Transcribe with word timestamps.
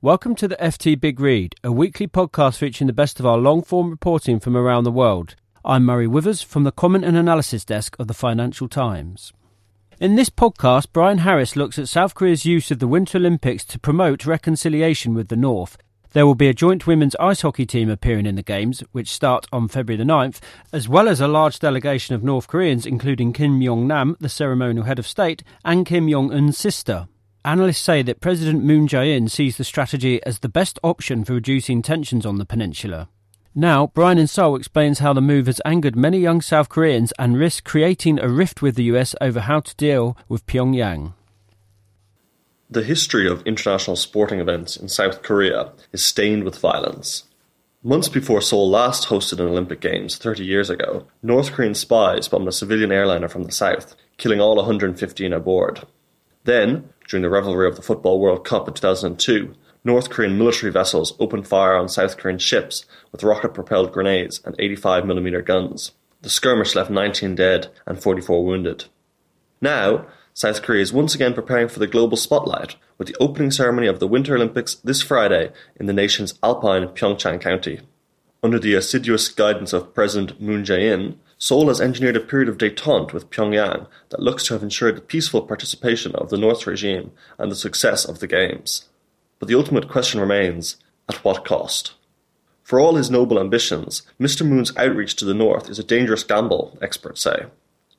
Welcome 0.00 0.36
to 0.36 0.46
the 0.46 0.54
FT 0.58 1.00
Big 1.00 1.18
Read, 1.18 1.56
a 1.64 1.72
weekly 1.72 2.06
podcast 2.06 2.58
featuring 2.58 2.86
the 2.86 2.92
best 2.92 3.18
of 3.18 3.26
our 3.26 3.36
long 3.36 3.64
form 3.64 3.90
reporting 3.90 4.38
from 4.38 4.56
around 4.56 4.84
the 4.84 4.92
world. 4.92 5.34
I'm 5.64 5.84
Murray 5.84 6.06
Withers 6.06 6.40
from 6.40 6.62
the 6.62 6.70
Comment 6.70 7.04
and 7.04 7.16
Analysis 7.16 7.64
Desk 7.64 7.96
of 7.98 8.06
the 8.06 8.14
Financial 8.14 8.68
Times. 8.68 9.32
In 9.98 10.14
this 10.14 10.30
podcast, 10.30 10.92
Bryan 10.92 11.18
Harris 11.18 11.56
looks 11.56 11.80
at 11.80 11.88
South 11.88 12.14
Korea's 12.14 12.44
use 12.44 12.70
of 12.70 12.78
the 12.78 12.86
Winter 12.86 13.18
Olympics 13.18 13.64
to 13.64 13.80
promote 13.80 14.24
reconciliation 14.24 15.14
with 15.14 15.26
the 15.26 15.36
North. 15.36 15.76
There 16.12 16.26
will 16.26 16.36
be 16.36 16.48
a 16.48 16.54
joint 16.54 16.86
women's 16.86 17.16
ice 17.16 17.40
hockey 17.40 17.66
team 17.66 17.90
appearing 17.90 18.26
in 18.26 18.36
the 18.36 18.42
Games, 18.44 18.84
which 18.92 19.10
start 19.10 19.48
on 19.50 19.66
February 19.66 19.98
the 19.98 20.08
9th, 20.08 20.38
as 20.72 20.88
well 20.88 21.08
as 21.08 21.20
a 21.20 21.26
large 21.26 21.58
delegation 21.58 22.14
of 22.14 22.22
North 22.22 22.46
Koreans, 22.46 22.86
including 22.86 23.32
Kim 23.32 23.60
Yong 23.60 23.88
Nam, 23.88 24.16
the 24.20 24.28
ceremonial 24.28 24.84
head 24.84 25.00
of 25.00 25.08
state, 25.08 25.42
and 25.64 25.84
Kim 25.84 26.08
Jong 26.08 26.32
un's 26.32 26.56
sister. 26.56 27.08
Analysts 27.48 27.80
say 27.80 28.02
that 28.02 28.20
President 28.20 28.62
Moon 28.62 28.86
Jae-in 28.86 29.26
sees 29.26 29.56
the 29.56 29.64
strategy 29.64 30.22
as 30.24 30.40
the 30.40 30.50
best 30.50 30.78
option 30.84 31.24
for 31.24 31.32
reducing 31.32 31.80
tensions 31.80 32.26
on 32.26 32.36
the 32.36 32.44
peninsula. 32.44 33.08
Now, 33.54 33.86
Bryan 33.86 34.18
and 34.18 34.28
Seoul 34.28 34.54
explains 34.54 34.98
how 34.98 35.14
the 35.14 35.22
move 35.22 35.46
has 35.46 35.58
angered 35.64 35.96
many 35.96 36.18
young 36.18 36.42
South 36.42 36.68
Koreans 36.68 37.10
and 37.18 37.38
risks 37.38 37.62
creating 37.62 38.18
a 38.18 38.28
rift 38.28 38.60
with 38.60 38.74
the 38.74 38.84
US 38.92 39.14
over 39.22 39.40
how 39.40 39.60
to 39.60 39.74
deal 39.76 40.14
with 40.28 40.44
Pyongyang. 40.44 41.14
The 42.68 42.82
history 42.82 43.26
of 43.26 43.40
international 43.46 43.96
sporting 43.96 44.40
events 44.40 44.76
in 44.76 44.90
South 44.90 45.22
Korea 45.22 45.72
is 45.90 46.04
stained 46.04 46.44
with 46.44 46.58
violence. 46.58 47.24
Months 47.82 48.10
before 48.10 48.42
Seoul 48.42 48.68
last 48.68 49.08
hosted 49.08 49.40
an 49.40 49.46
Olympic 49.48 49.80
Games 49.80 50.18
30 50.18 50.44
years 50.44 50.68
ago, 50.68 51.06
North 51.22 51.52
Korean 51.52 51.74
spies 51.74 52.28
bombed 52.28 52.48
a 52.48 52.52
civilian 52.52 52.92
airliner 52.92 53.28
from 53.28 53.44
the 53.44 53.52
south, 53.52 53.96
killing 54.18 54.38
all 54.38 54.56
115 54.56 55.32
aboard. 55.32 55.86
Then, 56.44 56.90
during 57.08 57.22
the 57.22 57.30
revelry 57.30 57.66
of 57.66 57.76
the 57.76 57.82
Football 57.82 58.20
World 58.20 58.44
Cup 58.44 58.68
in 58.68 58.74
2002, 58.74 59.54
North 59.82 60.10
Korean 60.10 60.36
military 60.36 60.70
vessels 60.70 61.14
opened 61.18 61.48
fire 61.48 61.74
on 61.74 61.88
South 61.88 62.18
Korean 62.18 62.38
ships 62.38 62.84
with 63.10 63.24
rocket 63.24 63.54
propelled 63.54 63.92
grenades 63.92 64.40
and 64.44 64.56
85mm 64.58 65.44
guns. 65.44 65.92
The 66.20 66.28
skirmish 66.28 66.74
left 66.74 66.90
19 66.90 67.34
dead 67.34 67.68
and 67.86 68.00
44 68.00 68.44
wounded. 68.44 68.84
Now, 69.60 70.06
South 70.34 70.62
Korea 70.62 70.82
is 70.82 70.92
once 70.92 71.14
again 71.14 71.32
preparing 71.32 71.68
for 71.68 71.78
the 71.78 71.86
global 71.86 72.16
spotlight 72.16 72.76
with 72.98 73.08
the 73.08 73.16
opening 73.18 73.50
ceremony 73.50 73.86
of 73.86 73.98
the 73.98 74.06
Winter 74.06 74.36
Olympics 74.36 74.74
this 74.74 75.00
Friday 75.02 75.50
in 75.76 75.86
the 75.86 75.92
nation's 75.92 76.38
alpine 76.42 76.88
Pyeongchang 76.88 77.40
County. 77.40 77.80
Under 78.42 78.58
the 78.58 78.74
assiduous 78.74 79.28
guidance 79.28 79.72
of 79.72 79.94
President 79.94 80.40
Moon 80.40 80.62
Jae-in, 80.62 81.18
Seoul 81.40 81.68
has 81.68 81.80
engineered 81.80 82.16
a 82.16 82.20
period 82.20 82.48
of 82.48 82.58
détente 82.58 83.12
with 83.12 83.30
Pyongyang 83.30 83.86
that 84.08 84.20
looks 84.20 84.44
to 84.44 84.54
have 84.54 84.62
ensured 84.64 84.96
the 84.96 85.00
peaceful 85.00 85.42
participation 85.42 86.12
of 86.16 86.30
the 86.30 86.36
North 86.36 86.66
regime 86.66 87.12
and 87.38 87.50
the 87.50 87.56
success 87.56 88.04
of 88.04 88.18
the 88.18 88.26
Games. 88.26 88.88
But 89.38 89.48
the 89.48 89.54
ultimate 89.54 89.88
question 89.88 90.20
remains 90.20 90.76
at 91.08 91.22
what 91.24 91.44
cost? 91.44 91.94
For 92.64 92.80
all 92.80 92.96
his 92.96 93.10
noble 93.10 93.38
ambitions, 93.38 94.02
Mr. 94.20 94.46
Moon's 94.46 94.76
outreach 94.76 95.14
to 95.16 95.24
the 95.24 95.32
North 95.32 95.70
is 95.70 95.78
a 95.78 95.84
dangerous 95.84 96.24
gamble, 96.24 96.76
experts 96.82 97.22
say. 97.22 97.46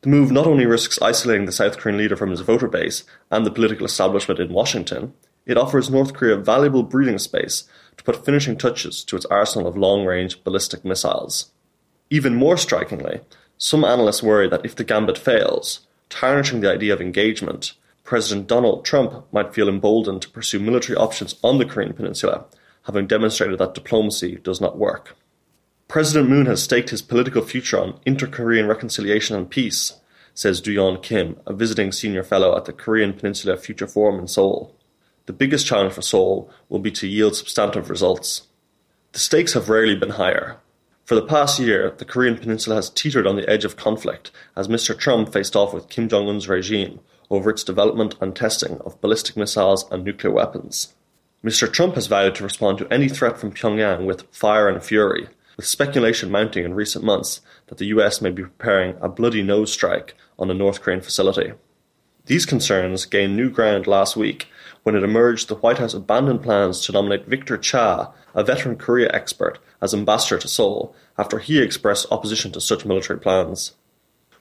The 0.01 0.09
move 0.09 0.31
not 0.31 0.45
only 0.45 0.65
risks 0.65 1.01
isolating 1.01 1.45
the 1.45 1.53
South 1.53 1.77
Korean 1.77 1.97
leader 1.97 2.17
from 2.17 2.31
his 2.31 2.41
voter 2.41 2.67
base 2.67 3.05
and 3.31 3.45
the 3.45 3.51
political 3.51 3.85
establishment 3.85 4.41
in 4.41 4.51
Washington, 4.51 5.13
it 5.45 5.57
offers 5.57 5.89
North 5.89 6.13
Korea 6.13 6.35
valuable 6.35 6.83
breathing 6.83 7.17
space 7.17 7.63
to 7.95 8.03
put 8.03 8.25
finishing 8.25 8.57
touches 8.57 9.03
to 9.05 9.15
its 9.15 9.25
arsenal 9.27 9.67
of 9.67 9.77
long 9.77 10.05
range 10.05 10.43
ballistic 10.43 10.83
missiles. 10.83 11.51
Even 12.09 12.35
more 12.35 12.57
strikingly, 12.57 13.21
some 13.57 13.83
analysts 13.83 14.23
worry 14.23 14.47
that 14.49 14.65
if 14.65 14.75
the 14.75 14.83
gambit 14.83 15.17
fails, 15.17 15.87
tarnishing 16.09 16.61
the 16.61 16.71
idea 16.71 16.93
of 16.93 17.01
engagement, 17.01 17.73
President 18.03 18.47
Donald 18.47 18.83
Trump 18.83 19.25
might 19.31 19.53
feel 19.53 19.69
emboldened 19.69 20.23
to 20.23 20.29
pursue 20.29 20.59
military 20.59 20.97
options 20.97 21.35
on 21.43 21.59
the 21.59 21.65
Korean 21.65 21.93
Peninsula, 21.93 22.45
having 22.83 23.05
demonstrated 23.05 23.59
that 23.59 23.75
diplomacy 23.75 24.37
does 24.37 24.59
not 24.59 24.77
work. 24.77 25.15
President 25.87 26.29
Moon 26.29 26.47
has 26.47 26.63
staked 26.63 26.89
his 26.89 27.01
political 27.01 27.43
future 27.43 27.79
on 27.79 27.99
inter 28.05 28.27
Korean 28.27 28.67
reconciliation 28.67 29.35
and 29.35 29.49
peace, 29.49 29.99
says 30.33 30.61
Duyeon 30.61 31.03
Kim, 31.03 31.37
a 31.45 31.53
visiting 31.53 31.91
senior 31.91 32.23
fellow 32.23 32.55
at 32.57 32.65
the 32.65 32.73
Korean 32.73 33.13
Peninsula 33.13 33.57
Future 33.57 33.87
Forum 33.87 34.19
in 34.19 34.27
Seoul. 34.27 34.75
The 35.25 35.33
biggest 35.33 35.67
challenge 35.67 35.93
for 35.93 36.01
Seoul 36.01 36.49
will 36.69 36.79
be 36.79 36.91
to 36.91 37.07
yield 37.07 37.35
substantive 37.35 37.89
results. 37.89 38.47
The 39.11 39.19
stakes 39.19 39.53
have 39.53 39.69
rarely 39.69 39.95
been 39.95 40.11
higher, 40.11 40.57
for 41.09 41.15
the 41.15 41.23
past 41.23 41.57
year, 41.57 41.91
the 41.97 42.05
Korean 42.05 42.37
peninsula 42.37 42.75
has 42.75 42.91
teetered 42.91 43.25
on 43.25 43.35
the 43.35 43.49
edge 43.49 43.65
of 43.65 43.75
conflict 43.75 44.29
as 44.55 44.67
Mr. 44.67 44.95
Trump 44.95 45.33
faced 45.33 45.55
off 45.55 45.73
with 45.73 45.89
Kim 45.89 46.07
Jong 46.07 46.29
un's 46.29 46.47
regime 46.47 46.99
over 47.31 47.49
its 47.49 47.63
development 47.63 48.13
and 48.21 48.35
testing 48.35 48.77
of 48.81 49.01
ballistic 49.01 49.35
missiles 49.35 49.89
and 49.89 50.03
nuclear 50.03 50.31
weapons. 50.31 50.93
Mr. 51.43 51.67
Trump 51.73 51.95
has 51.95 52.05
vowed 52.05 52.35
to 52.35 52.43
respond 52.43 52.77
to 52.77 52.93
any 52.93 53.09
threat 53.09 53.39
from 53.39 53.51
Pyongyang 53.51 54.05
with 54.05 54.27
fire 54.29 54.69
and 54.69 54.83
fury, 54.83 55.27
with 55.57 55.65
speculation 55.65 56.29
mounting 56.29 56.63
in 56.63 56.75
recent 56.75 57.03
months 57.03 57.41
that 57.69 57.79
the 57.79 57.87
US 57.87 58.21
may 58.21 58.29
be 58.29 58.43
preparing 58.43 58.95
a 59.01 59.09
bloody 59.09 59.41
nose 59.41 59.73
strike 59.73 60.15
on 60.37 60.51
a 60.51 60.53
North 60.53 60.79
Korean 60.79 61.01
facility. 61.01 61.53
These 62.27 62.45
concerns 62.45 63.07
gained 63.07 63.35
new 63.35 63.49
ground 63.49 63.87
last 63.87 64.15
week 64.15 64.47
when 64.89 64.95
it 64.95 65.03
emerged 65.03 65.47
the 65.47 65.55
White 65.55 65.77
House 65.77 65.93
abandoned 65.93 66.41
plans 66.41 66.81
to 66.81 66.91
nominate 66.91 67.27
Victor 67.27 67.57
Cha, 67.57 68.11
a 68.33 68.43
veteran 68.43 68.75
Korea 68.75 69.07
expert, 69.13 69.59
as 69.83 69.93
ambassador 69.93 70.39
to 70.39 70.47
Seoul 70.47 70.95
after 71.15 71.37
he 71.37 71.61
expressed 71.61 72.07
opposition 72.09 72.51
to 72.53 72.59
such 72.59 72.87
military 72.87 73.19
plans. 73.19 73.73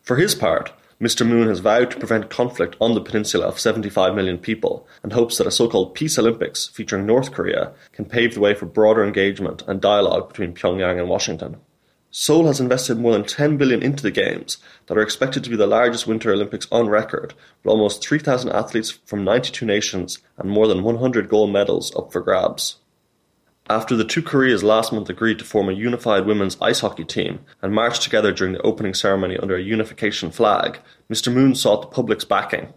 For 0.01 0.17
his 0.17 0.35
part, 0.35 0.73
Mr. 1.03 1.29
Moon 1.29 1.49
has 1.49 1.59
vowed 1.59 1.91
to 1.91 1.99
prevent 1.99 2.31
conflict 2.31 2.77
on 2.81 2.95
the 2.95 3.03
peninsula 3.03 3.47
of 3.47 3.61
75 3.61 4.15
million 4.15 4.39
people 4.39 4.89
and 5.03 5.13
hopes 5.13 5.37
that 5.37 5.47
a 5.47 5.51
so 5.51 5.69
called 5.69 5.95
Peace 5.95 6.19
Olympics 6.19 6.67
featuring 6.67 7.05
North 7.05 7.33
Korea 7.33 7.75
can 7.93 8.07
pave 8.07 8.33
the 8.33 8.41
way 8.41 8.55
for 8.55 8.65
broader 8.65 9.05
engagement 9.05 9.63
and 9.67 9.83
dialogue 9.83 10.29
between 10.29 10.55
Pyongyang 10.55 10.99
and 10.99 11.11
Washington. 11.11 11.59
Seoul 12.21 12.49
has 12.49 12.59
invested 12.59 12.99
more 12.99 13.13
than 13.13 13.23
10 13.23 13.59
billion 13.59 13.81
into 13.81 14.03
the 14.03 14.11
games 14.11 14.59
that 14.87 14.99
are 14.99 15.03
expected 15.03 15.45
to 15.45 15.51
be 15.51 15.55
the 15.55 15.69
largest 15.69 16.05
winter 16.05 16.33
olympics 16.33 16.67
on 16.73 16.89
record 16.89 17.33
with 17.63 17.71
almost 17.71 18.05
3000 18.05 18.51
athletes 18.51 18.91
from 18.91 19.23
92 19.23 19.65
nations 19.65 20.19
and 20.37 20.51
more 20.51 20.67
than 20.67 20.83
100 20.83 21.29
gold 21.29 21.53
medals 21.53 21.95
up 21.95 22.11
for 22.11 22.21
grabs 22.21 22.79
after 23.71 23.95
the 23.95 24.05
two 24.05 24.21
Koreas 24.21 24.65
last 24.65 24.93
month 24.93 25.09
agreed 25.09 25.39
to 25.39 25.45
form 25.45 25.69
a 25.69 25.73
unified 25.73 26.27
women's 26.27 26.57
ice 26.61 26.81
hockey 26.81 27.05
team 27.05 27.39
and 27.63 27.73
marched 27.73 28.03
together 28.03 28.33
during 28.33 28.53
the 28.53 28.63
opening 28.63 28.95
ceremony 28.95 29.39
under 29.39 29.55
a 29.55 29.63
unification 29.63 30.33
flag, 30.33 30.81
Mr. 31.09 31.33
Moon 31.33 31.55
sought 31.55 31.83
the 31.83 31.87
public's 31.87 32.25
backing. 32.25 32.73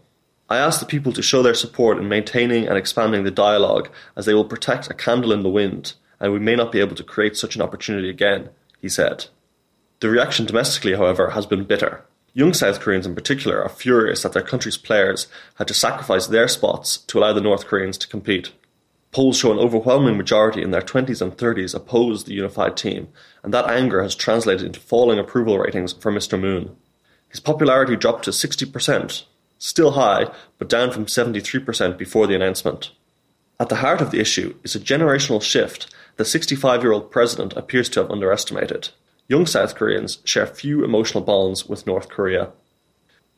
I 0.49 0.57
asked 0.57 0.81
the 0.81 0.85
people 0.85 1.13
to 1.13 1.23
show 1.23 1.41
their 1.41 1.55
support 1.55 1.97
in 1.97 2.07
maintaining 2.07 2.67
and 2.67 2.77
expanding 2.77 3.23
the 3.23 3.31
dialogue 3.31 3.89
as 4.15 4.27
they 4.27 4.35
will 4.35 4.45
protect 4.45 4.91
a 4.91 4.93
candle 4.93 5.31
in 5.31 5.41
the 5.41 5.49
wind, 5.49 5.93
and 6.19 6.31
we 6.31 6.39
may 6.39 6.55
not 6.55 6.71
be 6.71 6.79
able 6.79 6.95
to 6.95 7.03
create 7.03 7.37
such 7.37 7.55
an 7.55 7.63
opportunity 7.63 8.09
again, 8.09 8.49
he 8.81 8.89
said. 8.89 9.27
The 9.99 10.09
reaction 10.09 10.45
domestically, 10.45 10.95
however, 10.95 11.31
has 11.31 11.45
been 11.45 11.63
bitter. 11.63 12.03
Young 12.33 12.53
South 12.53 12.79
Koreans 12.79 13.05
in 13.05 13.13
particular 13.13 13.61
are 13.61 13.69
furious 13.69 14.23
that 14.23 14.33
their 14.33 14.41
country's 14.41 14.77
players 14.77 15.27
had 15.55 15.67
to 15.67 15.73
sacrifice 15.73 16.27
their 16.27 16.47
spots 16.47 16.97
to 16.97 17.19
allow 17.19 17.33
the 17.33 17.41
North 17.41 17.67
Koreans 17.67 17.97
to 17.99 18.07
compete. 18.07 18.51
Polls 19.11 19.37
show 19.37 19.51
an 19.51 19.59
overwhelming 19.59 20.17
majority 20.17 20.61
in 20.61 20.71
their 20.71 20.81
20s 20.81 21.21
and 21.21 21.35
30s 21.35 21.75
oppose 21.75 22.23
the 22.23 22.33
unified 22.33 22.77
team, 22.77 23.09
and 23.43 23.53
that 23.53 23.69
anger 23.69 24.01
has 24.01 24.15
translated 24.15 24.65
into 24.65 24.79
falling 24.79 25.19
approval 25.19 25.59
ratings 25.59 25.91
for 25.91 26.11
Mr. 26.11 26.39
Moon. 26.39 26.77
His 27.27 27.41
popularity 27.41 27.97
dropped 27.97 28.23
to 28.25 28.31
60%, 28.31 29.23
still 29.57 29.91
high, 29.91 30.31
but 30.57 30.69
down 30.69 30.91
from 30.91 31.05
73% 31.07 31.97
before 31.97 32.25
the 32.25 32.35
announcement. 32.35 32.91
At 33.59 33.69
the 33.69 33.75
heart 33.75 34.01
of 34.01 34.11
the 34.11 34.19
issue 34.19 34.55
is 34.63 34.75
a 34.75 34.79
generational 34.79 35.41
shift 35.41 35.93
the 36.21 36.25
65 36.25 36.83
year 36.83 36.91
old 36.91 37.09
president 37.09 37.53
appears 37.53 37.89
to 37.89 37.99
have 37.99 38.11
underestimated. 38.11 38.89
Young 39.27 39.47
South 39.47 39.73
Koreans 39.73 40.19
share 40.23 40.45
few 40.45 40.83
emotional 40.83 41.23
bonds 41.23 41.65
with 41.65 41.87
North 41.87 42.09
Korea. 42.09 42.51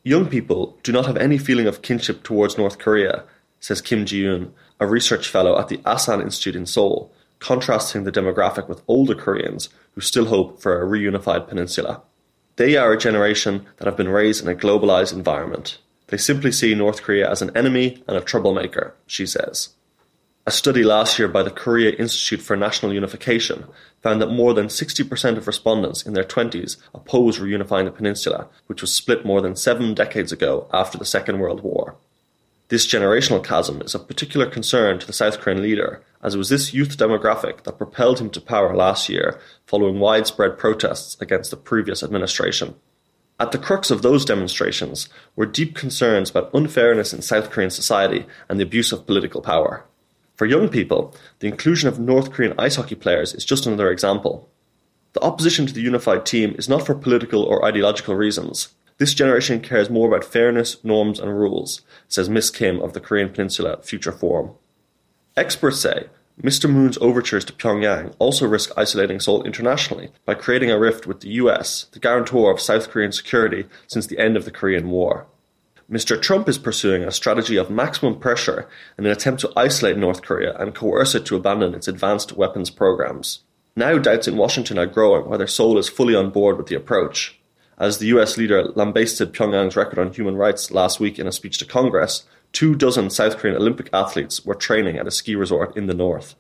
Young 0.04 0.28
people 0.28 0.78
do 0.84 0.92
not 0.92 1.06
have 1.06 1.16
any 1.16 1.38
feeling 1.38 1.66
of 1.66 1.82
kinship 1.82 2.24
towards 2.24 2.58
North 2.58 2.80
Korea, 2.80 3.24
says 3.62 3.80
Kim 3.80 4.06
Ji-yoon, 4.06 4.52
a 4.82 4.86
research 4.86 5.30
fellow 5.30 5.58
at 5.58 5.70
the 5.70 5.80
Asan 5.86 6.20
Institute 6.20 6.58
in 6.58 6.66
Seoul, 6.66 7.10
contrasting 7.40 8.04
the 8.04 8.12
demographic 8.12 8.68
with 8.68 8.84
older 8.90 9.16
Koreans 9.16 9.70
who 9.94 10.02
still 10.02 10.26
hope 10.26 10.62
for 10.62 10.82
a 10.82 10.86
reunified 10.86 11.48
peninsula. 11.48 12.02
They 12.58 12.76
are 12.76 12.92
a 12.92 12.98
generation 12.98 13.66
that 13.78 13.86
have 13.86 13.96
been 13.96 14.10
raised 14.10 14.44
in 14.44 14.52
a 14.52 14.60
globalized 14.60 15.14
environment. 15.14 15.78
They 16.08 16.18
simply 16.18 16.52
see 16.52 16.76
North 16.76 17.02
Korea 17.02 17.32
as 17.32 17.42
an 17.42 17.56
enemy 17.56 18.04
and 18.10 18.18
a 18.18 18.22
troublemaker, 18.22 18.94
she 19.08 19.26
says. 19.26 19.70
A 20.46 20.52
study 20.52 20.84
last 20.84 21.18
year 21.18 21.30
by 21.30 21.42
the 21.42 21.50
Korea 21.50 21.92
Institute 21.92 22.42
for 22.42 22.58
National 22.58 22.94
Unification 22.94 23.64
found 24.02 24.22
that 24.22 24.28
more 24.28 24.54
than 24.54 24.68
60% 24.68 25.38
of 25.38 25.48
respondents 25.48 26.04
in 26.06 26.12
their 26.12 26.26
20s 26.26 26.76
oppose 26.94 27.40
reunifying 27.40 27.86
the 27.86 27.92
peninsula, 27.92 28.50
which 28.68 28.82
was 28.82 28.94
split 28.94 29.26
more 29.26 29.40
than 29.40 29.56
seven 29.56 29.94
decades 29.94 30.34
ago 30.34 30.68
after 30.74 30.98
the 30.98 31.06
Second 31.06 31.40
World 31.40 31.64
War. 31.64 31.96
This 32.68 32.86
generational 32.86 33.42
chasm 33.42 33.82
is 33.84 33.96
of 33.96 34.06
particular 34.06 34.46
concern 34.46 35.00
to 35.00 35.08
the 35.08 35.14
South 35.14 35.40
Korean 35.40 35.62
leader, 35.62 36.04
as 36.22 36.36
it 36.36 36.40
was 36.40 36.50
this 36.50 36.74
youth 36.74 36.98
demographic 36.98 37.64
that 37.64 37.78
propelled 37.78 38.20
him 38.20 38.30
to 38.32 38.42
power 38.42 38.76
last 38.76 39.08
year 39.08 39.40
following 39.66 40.02
widespread 40.02 40.58
protests 40.58 41.16
against 41.22 41.52
the 41.52 41.58
previous 41.58 42.04
administration. 42.04 42.76
At 43.40 43.54
the 43.54 43.58
crux 43.58 43.92
of 43.92 44.02
those 44.02 44.26
demonstrations 44.26 45.08
were 45.38 45.46
deep 45.46 45.74
concerns 45.74 46.30
about 46.30 46.54
unfairness 46.54 47.14
in 47.14 47.22
South 47.22 47.50
Korean 47.50 47.70
society 47.70 48.26
and 48.50 48.60
the 48.60 48.64
abuse 48.64 48.92
of 48.92 49.08
political 49.08 49.42
power. 49.42 49.86
For 50.44 50.48
young 50.48 50.68
people, 50.68 51.16
the 51.40 51.48
inclusion 51.48 51.88
of 51.88 52.00
North 52.00 52.34
Korean 52.34 52.54
ice 52.60 52.76
hockey 52.76 52.96
players 52.96 53.34
is 53.34 53.46
just 53.46 53.66
another 53.66 53.90
example. 53.90 54.50
The 55.14 55.22
opposition 55.22 55.66
to 55.66 55.74
the 55.74 55.80
unified 55.80 56.26
team 56.26 56.54
is 56.58 56.68
not 56.68 56.86
for 56.86 56.96
political 56.96 57.44
or 57.44 57.64
ideological 57.64 58.16
reasons. 58.16 58.68
This 58.98 59.14
generation 59.14 59.62
cares 59.62 59.90
more 59.90 60.10
about 60.10 60.26
fairness, 60.26 60.84
norms, 60.84 61.18
and 61.18 61.40
rules, 61.40 61.80
says 62.10 62.28
Miss 62.28 62.50
Kim 62.50 62.82
of 62.82 62.92
the 62.92 63.00
Korean 63.00 63.30
Peninsula 63.30 63.80
Future 63.84 64.12
Forum. 64.12 64.52
Experts 65.38 65.80
say 65.80 66.08
Mr. 66.42 66.70
Moon's 66.70 66.98
overtures 66.98 67.46
to 67.46 67.54
Pyongyang 67.54 68.14
also 68.20 68.46
risk 68.46 68.70
isolating 68.76 69.22
Seoul 69.22 69.44
internationally 69.44 70.12
by 70.26 70.34
creating 70.34 70.70
a 70.70 70.78
rift 70.78 71.08
with 71.08 71.22
the 71.22 71.30
US, 71.40 71.86
the 71.94 72.00
guarantor 72.00 72.52
of 72.52 72.60
South 72.60 72.90
Korean 72.90 73.14
security 73.14 73.66
since 73.88 74.08
the 74.08 74.20
end 74.20 74.36
of 74.36 74.44
the 74.44 74.52
Korean 74.52 74.90
War. 74.90 75.26
Mr. 75.94 76.20
Trump 76.20 76.50
is 76.50 76.58
pursuing 76.58 77.04
a 77.04 77.12
strategy 77.12 77.56
of 77.56 77.70
maximum 77.70 78.20
pressure 78.20 78.68
in 78.98 79.06
an 79.06 79.12
attempt 79.12 79.42
to 79.42 79.54
isolate 79.56 79.96
North 79.96 80.24
Korea 80.24 80.58
and 80.58 80.74
coerce 80.74 81.14
it 81.14 81.24
to 81.28 81.36
abandon 81.36 81.76
its 81.76 81.88
advanced 81.88 82.32
weapons 82.32 82.72
programs. 82.72 83.44
Now 83.76 84.00
doubts 84.00 84.28
in 84.28 84.36
Washington 84.36 84.80
are 84.80 84.88
growing 84.88 85.30
whether 85.30 85.46
Seoul 85.46 85.78
is 85.78 85.90
fully 85.90 86.16
on 86.16 86.32
board 86.32 86.58
with 86.58 86.66
the 86.66 86.76
approach. 86.76 87.40
As 87.78 88.00
the 88.00 88.08
US 88.08 88.38
leader 88.38 88.64
lambasted 88.74 89.34
Pyongyang's 89.34 89.76
record 89.76 90.00
on 90.00 90.12
human 90.12 90.36
rights 90.36 90.72
last 90.72 91.00
week 91.00 91.20
in 91.20 91.28
a 91.28 91.32
speech 91.32 91.60
to 91.60 91.66
Congress, 91.66 92.26
two 92.54 92.74
dozen 92.74 93.12
South 93.12 93.38
Korean 93.38 93.56
Olympic 93.56 93.92
athletes 93.94 94.44
were 94.44 94.56
training 94.56 94.98
at 94.98 95.06
a 95.06 95.12
ski 95.12 95.36
resort 95.36 95.78
in 95.78 95.86
the 95.86 95.94
north. 95.94 96.34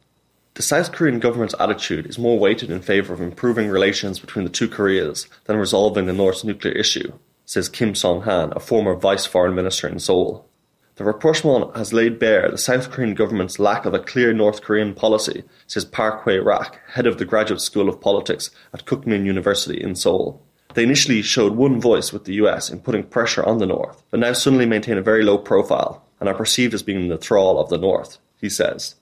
The 0.56 0.64
South 0.64 0.92
Korean 0.92 1.20
government's 1.20 1.54
attitude 1.60 2.08
is 2.08 2.18
more 2.18 2.40
weighted 2.40 2.72
in 2.72 2.82
favour 2.82 3.14
of 3.14 3.22
improving 3.22 3.70
relations 3.70 4.18
between 4.18 4.46
the 4.46 4.52
two 4.52 4.68
Koreas 4.68 5.28
than 5.46 5.58
resolving 5.58 6.08
the 6.08 6.14
North's 6.14 6.44
nuclear 6.44 6.74
issue, 6.74 7.14
says 7.54 7.70
Kim 7.70 7.94
Song 7.94 8.22
Han, 8.22 8.52
a 8.56 8.60
former 8.60 8.96
vice 8.96 9.28
foreign 9.28 9.54
minister 9.54 9.88
in 9.88 10.00
Seoul. 10.00 10.50
The 10.96 11.04
rapprochement 11.04 11.78
has 11.78 11.94
laid 11.94 12.18
bare 12.18 12.50
the 12.50 12.58
South 12.58 12.90
Korean 12.90 13.14
government's 13.14 13.60
lack 13.60 13.86
of 13.86 13.94
a 13.94 14.00
clear 14.00 14.34
North 14.34 14.64
Korean 14.64 14.96
policy, 14.96 15.44
says 15.68 15.86
Park 15.86 16.24
Hwee-rhak, 16.24 16.80
head 16.94 17.06
of 17.06 17.20
the 17.20 17.26
Graduate 17.26 17.62
School 17.62 17.90
of 17.90 18.02
Politics 18.02 18.50
at 18.74 18.86
Kookmin 18.86 19.28
University 19.28 19.80
in 19.80 19.94
Seoul. 19.94 20.42
They 20.74 20.82
initially 20.82 21.22
showed 21.22 21.56
one 21.56 21.80
voice 21.80 22.12
with 22.12 22.26
the 22.26 22.34
US 22.46 22.72
in 22.72 22.80
putting 22.80 23.04
pressure 23.04 23.46
on 23.46 23.60
the 23.60 23.68
North, 23.68 24.02
but 24.10 24.20
now 24.20 24.34
suddenly 24.34 24.66
maintain 24.66 24.98
a 24.98 25.04
very 25.04 25.24
low 25.24 25.38
profile 25.38 26.04
and 26.20 26.28
are 26.28 26.34
perceived 26.34 26.74
as 26.74 26.82
being 26.82 27.02
in 27.02 27.10
the 27.10 27.20
thrall 27.20 27.60
of 27.60 27.70
the 27.70 27.78
North, 27.78 28.18
he 28.42 28.50
says. 28.50 28.96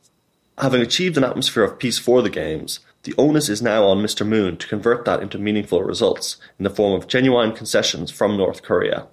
Having 0.57 0.81
achieved 0.81 1.15
an 1.17 1.23
atmosphere 1.23 1.63
of 1.63 1.79
peace 1.79 1.97
for 1.97 2.21
the 2.21 2.29
Games, 2.29 2.81
the 3.03 3.15
onus 3.17 3.49
is 3.49 3.61
now 3.61 3.85
on 3.85 3.97
Mr. 3.97 4.27
Moon 4.27 4.57
to 4.57 4.67
convert 4.67 5.05
that 5.05 5.21
into 5.21 5.39
meaningful 5.39 5.83
results 5.83 6.37
in 6.59 6.63
the 6.63 6.69
form 6.69 6.93
of 6.93 7.07
genuine 7.07 7.51
concessions 7.51 8.11
from 8.11 8.37
North 8.37 8.61
Korea. 8.61 9.07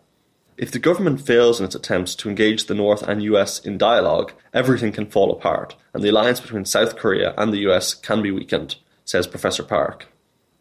If 0.58 0.72
the 0.72 0.78
government 0.78 1.20
fails 1.20 1.60
in 1.60 1.66
its 1.66 1.74
attempts 1.74 2.14
to 2.16 2.28
engage 2.28 2.66
the 2.66 2.74
North 2.74 3.02
and 3.02 3.22
US 3.22 3.60
in 3.60 3.78
dialogue, 3.78 4.32
everything 4.52 4.92
can 4.92 5.06
fall 5.06 5.30
apart, 5.30 5.76
and 5.94 6.02
the 6.02 6.08
alliance 6.08 6.40
between 6.40 6.64
South 6.64 6.96
Korea 6.96 7.32
and 7.38 7.52
the 7.52 7.66
US 7.68 7.94
can 7.94 8.22
be 8.22 8.30
weakened, 8.30 8.76
says 9.04 9.26
Professor 9.26 9.62
Park. 9.62 10.08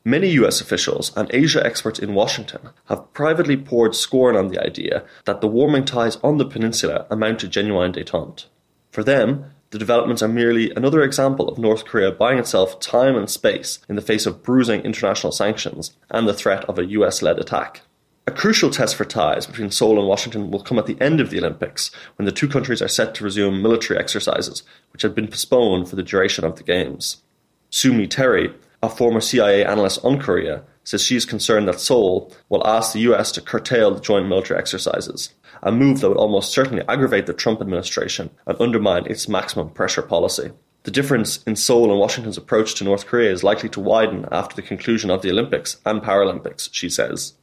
Many 0.06 0.30
US 0.42 0.62
officials 0.62 1.12
and 1.18 1.30
Asia 1.34 1.66
experts 1.66 2.00
in 2.00 2.14
Washington 2.14 2.70
have 2.86 3.12
privately 3.12 3.58
poured 3.58 3.94
scorn 3.94 4.38
on 4.38 4.48
the 4.48 4.64
idea 4.64 5.04
that 5.26 5.42
the 5.42 5.50
warming 5.50 5.84
ties 5.84 6.16
on 6.18 6.38
the 6.38 6.46
peninsula 6.46 7.08
amount 7.10 7.40
to 7.40 7.48
genuine 7.50 7.92
detente. 7.92 8.46
For 8.92 9.04
them, 9.04 9.52
the 9.72 9.80
developments 9.80 10.22
are 10.22 10.28
merely 10.28 10.72
another 10.72 11.02
example 11.02 11.50
of 11.50 11.58
North 11.58 11.86
Korea 11.86 12.12
buying 12.12 12.40
itself 12.40 12.80
time 12.80 13.16
and 13.16 13.30
space 13.30 13.80
in 13.90 13.96
the 13.96 14.02
face 14.02 14.26
of 14.26 14.42
bruising 14.44 14.82
international 14.82 15.34
sanctions 15.34 15.96
and 16.10 16.28
the 16.28 16.34
threat 16.34 16.64
of 16.66 16.80
a 16.80 16.86
US 16.86 17.22
led 17.22 17.38
attack. 17.38 17.82
A 18.26 18.32
crucial 18.32 18.70
test 18.70 18.96
for 18.96 19.06
ties 19.06 19.46
between 19.46 19.72
Seoul 19.72 19.98
and 19.98 20.08
Washington 20.08 20.52
will 20.52 20.62
come 20.62 20.78
at 20.78 20.86
the 20.86 21.00
end 21.00 21.22
of 21.22 21.30
the 21.30 21.40
Olympics, 21.40 21.92
when 22.18 22.26
the 22.26 22.32
two 22.32 22.50
countries 22.50 22.82
are 22.82 22.90
set 22.90 23.16
to 23.16 23.24
resume 23.24 23.62
military 23.62 23.98
exercises, 23.98 24.64
which 24.92 25.02
had 25.02 25.16
been 25.16 25.28
postponed 25.28 25.90
for 25.90 25.96
the 25.96 26.04
duration 26.04 26.44
of 26.44 26.58
the 26.58 26.64
Games. 26.64 27.24
Sue 27.70 27.94
Mi 27.94 28.06
Terry, 28.06 28.54
a 28.82 28.90
former 28.90 29.22
CIA 29.22 29.66
analyst 29.66 30.04
on 30.04 30.20
Korea, 30.20 30.64
says 30.84 31.02
she 31.02 31.16
is 31.16 31.26
concerned 31.26 31.68
that 31.68 31.80
Seoul 31.80 32.34
will 32.50 32.66
ask 32.66 32.94
the 32.94 33.02
US 33.12 33.32
to 33.34 33.42
curtail 33.42 33.94
the 33.94 34.02
joint 34.02 34.28
military 34.28 34.60
exercises, 34.60 35.34
a 35.62 35.72
move 35.72 36.00
that 36.00 36.10
would 36.10 36.18
almost 36.18 36.52
certainly 36.52 36.84
aggravate 36.88 37.26
the 37.26 37.34
Trump 37.34 37.62
administration 37.62 38.30
and 38.46 38.60
undermine 38.62 39.06
its 39.08 39.28
maximum 39.28 39.70
pressure 39.70 40.02
policy. 40.02 40.52
The 40.84 40.92
difference 40.92 41.44
in 41.44 41.58
Seoul 41.58 41.92
and 41.92 42.00
Washington's 42.00 42.38
approach 42.38 42.76
to 42.76 42.86
North 42.86 43.08
Korea 43.08 43.32
is 43.32 43.44
likely 43.44 43.68
to 43.70 43.82
widen 43.82 44.26
after 44.32 44.56
the 44.56 44.62
conclusion 44.62 45.10
of 45.10 45.22
the 45.22 45.32
Olympics 45.32 45.82
and 45.86 46.02
Paralympics, 46.02 46.70
she 46.72 46.90
says. 46.90 47.34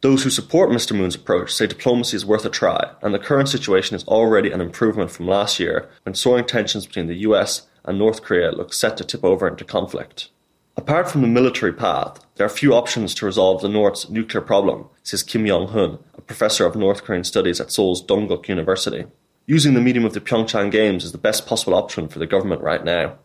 Those 0.00 0.24
who 0.24 0.30
support 0.30 0.70
Mr. 0.70 0.96
Moon's 0.96 1.14
approach 1.14 1.52
say 1.52 1.68
diplomacy 1.68 2.16
is 2.16 2.26
worth 2.26 2.44
a 2.44 2.50
try, 2.50 2.90
and 3.02 3.14
the 3.14 3.20
current 3.20 3.48
situation 3.48 3.94
is 3.94 4.02
already 4.08 4.50
an 4.50 4.60
improvement 4.60 5.12
from 5.12 5.28
last 5.28 5.60
year 5.60 5.88
when 6.02 6.16
soaring 6.16 6.44
tensions 6.44 6.86
between 6.86 7.06
the 7.06 7.18
US 7.18 7.68
and 7.84 8.00
North 8.00 8.22
Korea 8.22 8.50
look 8.50 8.72
set 8.72 8.96
to 8.96 9.04
tip 9.04 9.22
over 9.22 9.46
into 9.46 9.64
conflict. 9.64 10.30
Apart 10.76 11.10
from 11.10 11.20
the 11.20 11.28
military 11.28 11.72
path, 11.72 12.24
there 12.36 12.46
are 12.46 12.50
few 12.50 12.72
options 12.72 13.14
to 13.14 13.26
resolve 13.26 13.60
the 13.60 13.68
North's 13.68 14.08
nuclear 14.08 14.40
problem, 14.40 14.86
says 15.02 15.22
Kim 15.22 15.44
Yong-hyun, 15.44 15.98
a 16.16 16.20
professor 16.22 16.64
of 16.64 16.74
North 16.74 17.04
Korean 17.04 17.24
studies 17.24 17.60
at 17.60 17.70
Seoul's 17.70 18.02
Dongguk 18.02 18.48
University. 18.48 19.04
Using 19.46 19.74
the 19.74 19.82
medium 19.82 20.04
of 20.06 20.14
the 20.14 20.20
Pyeongchang 20.20 20.70
Games 20.70 21.04
is 21.04 21.12
the 21.12 21.18
best 21.18 21.46
possible 21.46 21.74
option 21.74 22.08
for 22.08 22.18
the 22.18 22.26
government 22.26 22.62
right 22.62 22.82
now. 22.82 23.18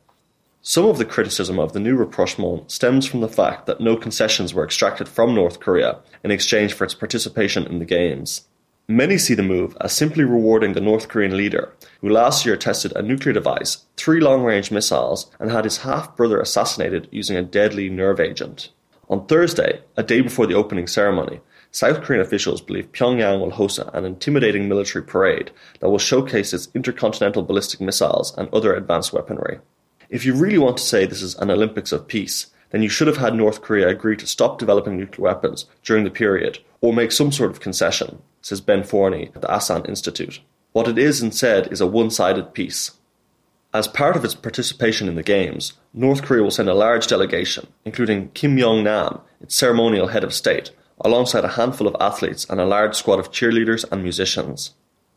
Some 0.62 0.86
of 0.86 0.98
the 0.98 1.06
criticism 1.06 1.58
of 1.58 1.72
the 1.72 1.80
new 1.80 1.96
rapprochement 1.96 2.70
stems 2.70 3.06
from 3.06 3.22
the 3.22 3.30
fact 3.30 3.66
that 3.68 3.80
no 3.80 3.96
concessions 3.96 4.54
were 4.54 4.66
extracted 4.66 5.08
from 5.08 5.34
North 5.34 5.62
Korea 5.62 6.00
in 6.26 6.32
exchange 6.32 6.74
for 6.74 6.84
its 6.84 6.96
participation 6.96 7.66
in 7.66 7.80
the 7.80 7.86
Games. 7.86 8.47
Many 8.90 9.18
see 9.18 9.34
the 9.34 9.44
move 9.44 9.76
as 9.82 9.92
simply 9.92 10.24
rewarding 10.24 10.72
the 10.72 10.80
North 10.80 11.10
Korean 11.10 11.36
leader, 11.36 11.74
who 12.00 12.08
last 12.08 12.46
year 12.46 12.56
tested 12.56 12.94
a 12.96 13.02
nuclear 13.02 13.34
device, 13.34 13.84
three 13.98 14.22
long 14.22 14.44
range 14.44 14.72
missiles, 14.72 15.30
and 15.42 15.52
had 15.52 15.66
his 15.66 15.80
half 15.80 16.16
brother 16.16 16.40
assassinated 16.40 17.10
using 17.12 17.36
a 17.36 17.44
deadly 17.44 17.90
nerve 17.90 18.22
agent. 18.22 18.72
On 19.10 19.26
Thursday, 19.26 19.82
a 19.98 20.04
day 20.04 20.22
before 20.22 20.48
the 20.48 20.54
opening 20.54 20.88
ceremony, 20.88 21.42
South 21.70 22.02
Korean 22.02 22.22
officials 22.22 22.62
believe 22.62 22.94
Pyongyang 22.94 23.42
will 23.42 23.52
host 23.52 23.78
an 23.78 24.06
intimidating 24.06 24.70
military 24.70 25.04
parade 25.04 25.52
that 25.82 25.90
will 25.90 26.00
showcase 26.00 26.54
its 26.54 26.70
intercontinental 26.74 27.44
ballistic 27.44 27.82
missiles 27.82 28.34
and 28.38 28.48
other 28.54 28.74
advanced 28.74 29.12
weaponry. 29.12 29.60
If 30.10 30.24
you 30.24 30.34
really 30.34 30.60
want 30.60 30.78
to 30.78 30.84
say 30.84 31.06
this 31.06 31.22
is 31.22 31.36
an 31.36 31.52
Olympics 31.52 31.92
of 31.92 32.08
peace, 32.08 32.48
then 32.72 32.82
you 32.82 32.90
should 32.90 33.08
have 33.08 33.18
had 33.18 33.36
North 33.36 33.62
Korea 33.62 33.88
agree 33.88 34.18
to 34.18 34.28
stop 34.28 34.60
developing 34.60 34.98
nuclear 34.98 35.24
weapons 35.24 35.66
during 35.84 36.04
the 36.04 36.10
period, 36.10 36.60
or 36.82 36.94
make 36.94 37.12
some 37.12 37.32
sort 37.32 37.52
of 37.52 37.60
concession, 37.60 38.22
says 38.42 38.62
Ben 38.62 38.84
Forney 38.84 39.32
at 39.36 39.42
the 39.42 39.52
Asan 39.52 39.86
Institute. 39.86 40.42
What 40.74 40.88
it 40.88 40.98
is 40.98 41.22
instead 41.22 41.72
is 41.72 41.82
a 41.82 41.88
one 41.88 42.12
sided 42.12 42.54
peace. 42.54 42.92
As 43.74 43.88
part 43.88 44.16
of 44.16 44.24
its 44.24 44.36
participation 44.36 45.08
in 45.08 45.16
the 45.16 45.24
Games, 45.24 45.74
North 45.94 46.24
Korea 46.24 46.44
will 46.44 46.52
send 46.52 46.70
a 46.70 46.74
large 46.74 47.08
delegation, 47.08 47.68
including 47.86 48.30
Kim 48.30 48.58
Yong 48.58 48.84
Nam, 48.84 49.22
its 49.42 49.56
ceremonial 49.56 50.08
head 50.08 50.24
of 50.24 50.34
state, 50.34 50.72
alongside 51.02 51.46
a 51.46 51.50
handful 51.50 51.88
of 51.88 51.96
athletes 52.00 52.46
and 52.50 52.60
a 52.60 52.66
large 52.66 52.96
squad 52.96 53.20
of 53.20 53.32
cheerleaders 53.32 53.86
and 53.92 54.02
musicians. 54.02 54.74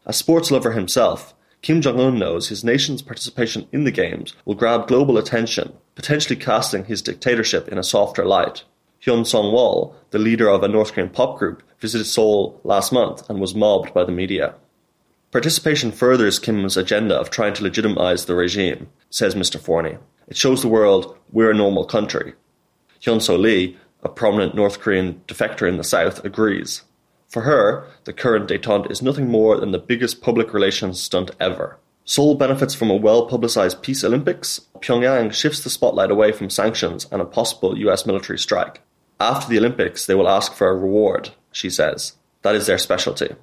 A 0.06 0.12
sports 0.12 0.50
lover 0.50 0.72
himself, 0.72 1.34
Kim 1.62 1.82
Jong 1.82 2.00
un 2.00 2.18
knows 2.18 2.48
his 2.48 2.64
nation's 2.64 3.02
participation 3.02 3.68
in 3.70 3.84
the 3.84 3.90
Games 3.90 4.34
will 4.44 4.54
grab 4.54 4.88
global 4.88 5.18
attention, 5.18 5.74
potentially 6.00 6.34
casting 6.34 6.86
his 6.86 7.02
dictatorship 7.02 7.68
in 7.68 7.76
a 7.76 7.82
softer 7.82 8.24
light. 8.24 8.64
Hyun 9.04 9.26
Song 9.26 9.52
Wol, 9.52 9.94
the 10.12 10.18
leader 10.18 10.48
of 10.48 10.62
a 10.62 10.68
North 10.68 10.94
Korean 10.94 11.10
pop 11.10 11.38
group, 11.38 11.62
visited 11.78 12.06
Seoul 12.06 12.58
last 12.64 12.90
month 12.90 13.28
and 13.28 13.38
was 13.38 13.54
mobbed 13.54 13.92
by 13.92 14.04
the 14.04 14.10
media. 14.10 14.54
Participation 15.30 15.92
furthers 15.92 16.38
Kim's 16.38 16.78
agenda 16.78 17.14
of 17.14 17.28
trying 17.28 17.52
to 17.52 17.62
legitimize 17.62 18.24
the 18.24 18.34
regime, 18.34 18.88
says 19.10 19.34
Mr. 19.34 19.60
Forney. 19.60 19.98
It 20.26 20.38
shows 20.38 20.62
the 20.62 20.68
world 20.68 21.18
we're 21.30 21.50
a 21.50 21.54
normal 21.54 21.84
country. 21.84 22.32
Hyeonseo 23.02 23.38
Lee, 23.38 23.76
a 24.02 24.08
prominent 24.08 24.54
North 24.54 24.80
Korean 24.80 25.20
defector 25.28 25.68
in 25.68 25.76
the 25.76 25.84
South, 25.84 26.24
agrees. 26.24 26.80
For 27.28 27.42
her, 27.42 27.86
the 28.04 28.14
current 28.14 28.48
detente 28.48 28.90
is 28.90 29.02
nothing 29.02 29.28
more 29.28 29.60
than 29.60 29.72
the 29.72 29.78
biggest 29.78 30.22
public 30.22 30.54
relations 30.54 30.98
stunt 30.98 31.32
ever. 31.38 31.78
Seoul 32.10 32.34
benefits 32.34 32.74
from 32.74 32.90
a 32.90 32.96
well 32.96 33.26
publicized 33.26 33.82
Peace 33.82 34.02
Olympics. 34.02 34.62
Pyongyang 34.80 35.32
shifts 35.32 35.60
the 35.60 35.70
spotlight 35.70 36.10
away 36.10 36.32
from 36.32 36.50
sanctions 36.50 37.06
and 37.12 37.22
a 37.22 37.24
possible 37.24 37.78
US 37.78 38.04
military 38.04 38.36
strike. 38.36 38.80
After 39.20 39.48
the 39.48 39.58
Olympics, 39.58 40.06
they 40.06 40.16
will 40.16 40.28
ask 40.28 40.52
for 40.52 40.68
a 40.68 40.74
reward, 40.74 41.30
she 41.52 41.70
says. 41.70 42.14
That 42.42 42.56
is 42.56 42.66
their 42.66 42.78
specialty. 42.78 43.36